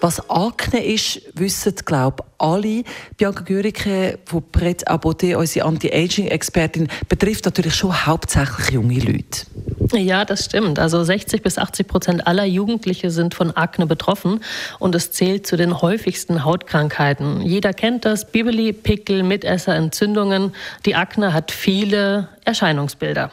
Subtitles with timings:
[0.00, 2.84] was Akne ist, wissen, glaube ich, alle.
[3.16, 9.46] Bianca Gürike von Pret Aboté, unsere Anti-Aging-Expertin, betrifft natürlich schon hauptsächlich junge Leute.
[9.92, 10.78] Ja, das stimmt.
[10.78, 14.40] Also 60 bis 80 Prozent aller Jugendliche sind von Akne betroffen
[14.78, 17.40] und es zählt zu den häufigsten Hautkrankheiten.
[17.40, 20.52] Jeder kennt das, Bibeli, Pickel, Mitesser, Entzündungen.
[20.84, 23.30] Die Akne hat viele Erscheinungsbilder.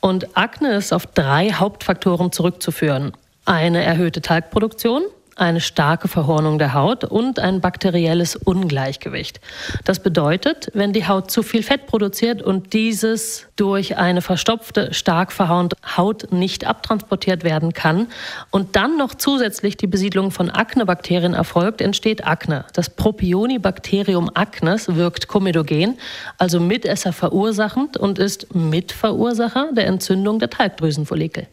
[0.00, 3.12] Und Akne ist auf drei Hauptfaktoren zurückzuführen.
[3.44, 5.02] Eine erhöhte Talgproduktion,
[5.36, 9.40] eine starke Verhornung der Haut und ein bakterielles Ungleichgewicht.
[9.84, 15.32] Das bedeutet, wenn die Haut zu viel Fett produziert und dieses durch eine verstopfte, stark
[15.32, 18.08] verhornte Haut nicht abtransportiert werden kann
[18.50, 22.64] und dann noch zusätzlich die Besiedlung von Aknebakterien erfolgt, entsteht Akne.
[22.72, 25.98] Das Propionibacterium acnes wirkt komedogen,
[26.38, 31.46] also Mitesser verursachend und ist Mitverursacher der Entzündung der Talgdrüsenfollikel.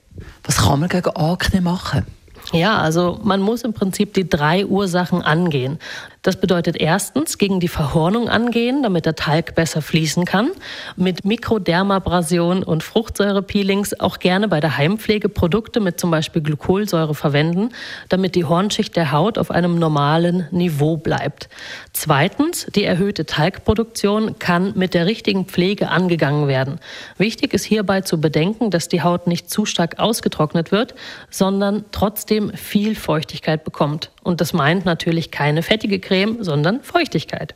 [0.43, 2.05] Was kann man gegen Akne machen?
[2.51, 5.79] Ja, also man muss im Prinzip die drei Ursachen angehen.
[6.23, 10.51] Das bedeutet erstens gegen die Verhornung angehen, damit der Talg besser fließen kann.
[10.95, 17.69] Mit Mikrodermabrasion und Fruchtsäurepeelings auch gerne bei der Heimpflege Produkte mit zum Beispiel Glykolsäure verwenden,
[18.09, 21.49] damit die Hornschicht der Haut auf einem normalen Niveau bleibt.
[21.91, 26.79] Zweitens, die erhöhte Talgproduktion kann mit der richtigen Pflege angegangen werden.
[27.17, 30.93] Wichtig ist hierbei zu bedenken, dass die Haut nicht zu stark ausgetrocknet wird,
[31.31, 34.11] sondern trotzdem viel Feuchtigkeit bekommt.
[34.23, 37.55] Und das meint natürlich keine fettige Creme, sondern Feuchtigkeit.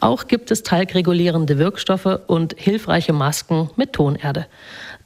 [0.00, 4.46] Auch gibt es talgregulierende Wirkstoffe und hilfreiche Masken mit Tonerde.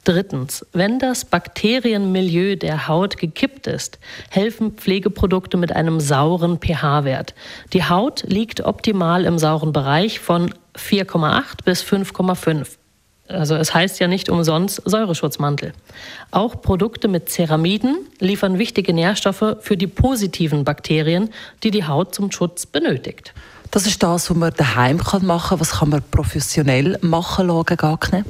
[0.03, 7.33] Drittens, wenn das Bakterienmilieu der Haut gekippt ist, helfen Pflegeprodukte mit einem sauren pH-Wert.
[7.71, 12.77] Die Haut liegt optimal im sauren Bereich von 4,8 bis 5,5.
[13.33, 15.73] Also es heißt ja nicht umsonst Säureschutzmantel.
[16.31, 21.29] Auch Produkte mit Ceramiden liefern wichtige Nährstoffe für die positiven Bakterien,
[21.63, 23.33] die die Haut zum Schutz benötigt.
[23.71, 25.59] Das ist das, was man daheim machen kann.
[25.59, 28.23] Was kann man professionell machen gegen Akne?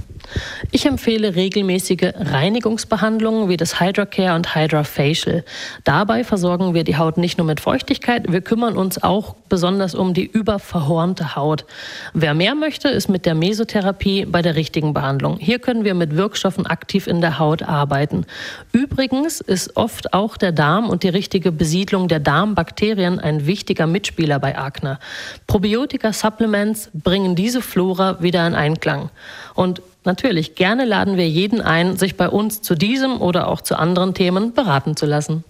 [0.71, 5.43] Ich empfehle regelmäßige Reinigungsbehandlungen wie das Hydracare und Hydrafacial.
[5.83, 10.13] Dabei versorgen wir die Haut nicht nur mit Feuchtigkeit, wir kümmern uns auch besonders um
[10.13, 11.65] die überverhornte Haut.
[12.13, 15.37] Wer mehr möchte, ist mit der Mesotherapie bei der richtigen Behandlung.
[15.37, 18.25] Hier können wir mit Wirkstoffen aktiv in der Haut arbeiten.
[18.71, 24.39] Übrigens ist oft auch der Darm und die richtige Besiedlung der Darmbakterien ein wichtiger Mitspieler
[24.39, 24.99] bei Akne.
[25.47, 29.09] Probiotika-Supplements bringen diese Flora wieder in Einklang.
[29.53, 33.77] Und Natürlich, gerne laden wir jeden ein, sich bei uns zu diesem oder auch zu
[33.77, 35.43] anderen Themen beraten zu lassen.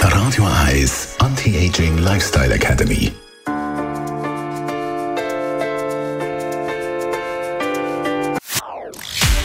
[0.00, 3.12] Radio Eyes Anti-Aging Lifestyle Academy.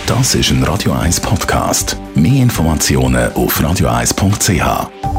[0.08, 1.98] Das ist ein Radio 1 Podcast.
[2.14, 5.15] Mehr Informationen auf radio1.ch.